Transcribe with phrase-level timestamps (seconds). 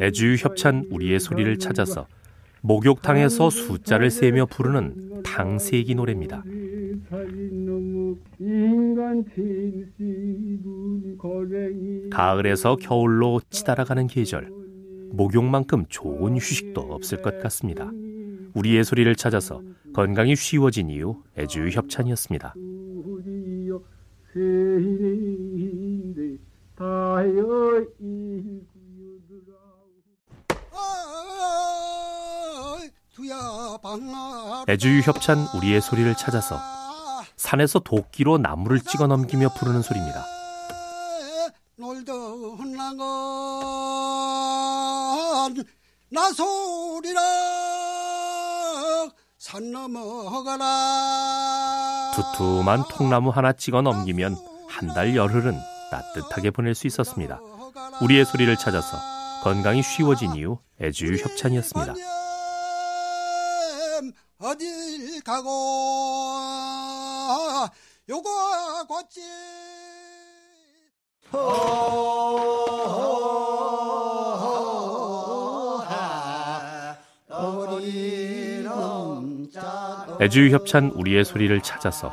[0.00, 2.06] 애주 협찬 우리의 소리를 찾아서
[2.60, 6.44] 목욕탕에서 숫자를 세며 부르는 당세기 노래입니다.
[12.10, 14.52] 가을에서 겨울로 치달아가는 계절,
[15.10, 17.90] 목욕만큼 좋은 휴식도 없을 것 같습니다.
[18.54, 19.60] 우리의 소리를 찾아서
[19.94, 22.54] 건강이 쉬워진 이유 애주 협찬이었습니다.
[34.68, 36.58] 애주유 협찬 우리의 소리를 찾아서
[37.36, 40.24] 산에서 도끼로 나무를 찍어 넘기며 부르는 소리입니다.
[46.10, 47.53] 나 소리라
[49.44, 50.64] 산 넘어가라
[52.16, 54.36] 두툼한 통나무 하나 찍어 넘기면
[54.70, 55.54] 한 달 열흘은
[55.90, 57.38] 따뜻하게 보낼 수 있었습니다.
[58.00, 58.96] 우리의 소리를 찾아서
[59.42, 61.92] 건강이 쉬워진 이유 애주유 협찬이었습니다.
[64.38, 65.50] 어딜 가고
[68.08, 69.20] 요거 걷지
[80.20, 82.12] 애주유 협찬 우리의 소리를 찾아서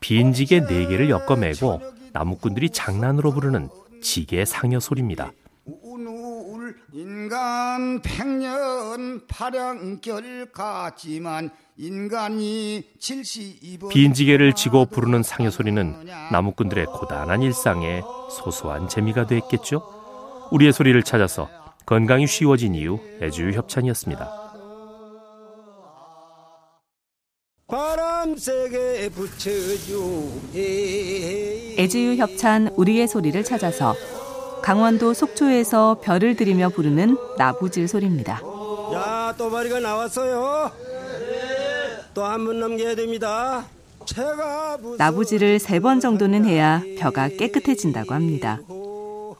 [0.00, 1.80] 빈 지게 네 개를 엮어매고
[2.12, 3.68] 나무꾼들이 장난으로 부르는
[4.02, 5.32] 지게 상여 소리입니다.
[6.92, 18.88] 인간 백년 파량결 같지만 인간이 72번 빈지개를 지고 부르는 상여 소리는 나무꾼들의 고단한 일상에 소소한
[18.88, 19.82] 재미가 됐겠죠.
[20.52, 21.48] 우리의 소리를 찾아서
[21.86, 24.43] 건강이 쉬워진 이유 애주유 협찬이었습니다.
[31.78, 33.94] 애지유 협찬 우리의 소리를 찾아서
[34.62, 38.40] 강원도 속초에서 별을 들이며 부르는 나부질 소리입니다.
[38.94, 40.70] 야, 또마리가 나왔어요.
[42.14, 43.64] 또 한 번 넘겨야 됩니다.
[44.98, 48.60] 나부질을 세번 정도는 해야 벼가 깨끗해진다고 합니다.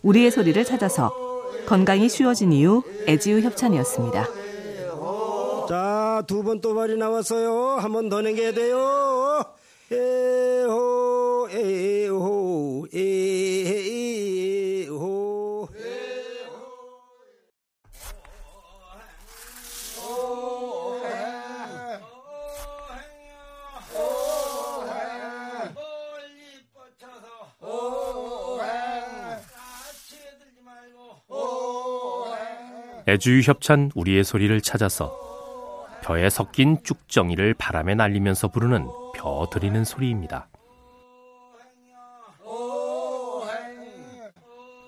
[0.02, 1.12] 우리의 소리를 찾아서
[1.66, 4.26] 건강이 쉬워진 이유 애지우 협찬이었습니다.
[6.14, 7.78] 자, 두 번 또 발이 나왔어요.
[7.82, 9.42] 한 번더 넘겨야 돼요.
[9.90, 13.64] 에호, 에호, 에호.
[33.06, 35.23] 애주유 협찬 우리의 소리를 찾아서
[36.04, 40.48] 벼에 섞인 쭉정이를 바람에 날리면서 부르는 벼 드리는 소리입니다.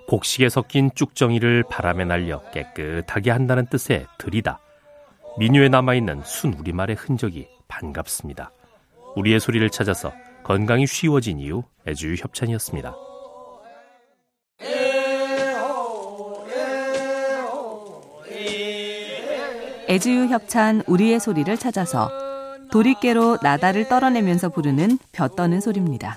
[0.09, 4.61] 곡식에 섞인 쭉정이를 바람에 날려 깨끗하게 한다는 뜻의 들이다.
[5.39, 8.53] 민요에 남아있는 순 우리말의 흔적이 반갑습니다.
[9.17, 10.13] 우리의 소리를 찾아서
[10.45, 12.95] 건강이 쉬워진 이유 애주유 협찬이었습니다.
[19.89, 22.11] 애지유 협찬 우리의 소리를 찾아서
[22.73, 26.17] 도리깨로 나다를 떨어내면서 부르는 벼 떠는 소리입니다.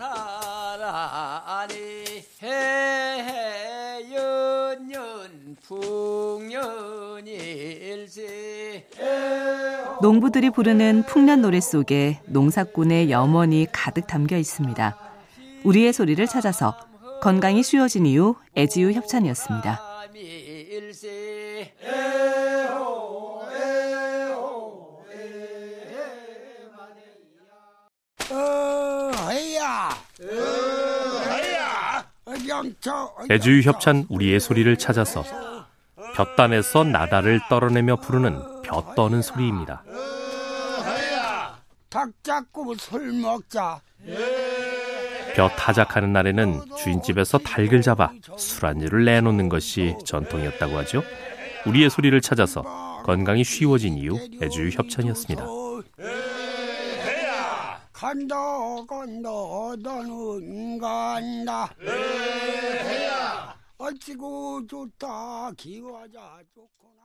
[10.01, 14.97] 농부들이 부르는 풍년 노래 속에 농사꾼의 염원이 가득 담겨 있습니다.
[15.63, 16.75] 우리의 소리를 찾아서
[17.21, 19.89] 건강이 쉬워진 이유 애지유 협찬이었습니다.
[33.29, 35.23] 애주유 협찬 우리의 소리를 찾아서
[36.15, 39.83] 볕단에서 나다를 떨어내며 부르는 벼 떠는 소리입니다.
[41.89, 43.81] 닭 잡고 술 먹자.
[45.35, 51.03] 벼 타작하는 날에는 주인집에서 닭을 잡아 술안주를 내놓는 것이 전통이었다고 하죠.
[51.65, 52.63] 우리의 소리를 찾아서
[53.05, 55.68] 건강이 쉬워진 이유 애주유 협찬이었습니다.
[57.99, 58.33] 간다
[58.87, 59.29] 간다
[59.77, 61.69] 너는 간다.
[61.81, 63.59] 에야.
[63.77, 67.03] 어찌고 좋다 기와자 좋구나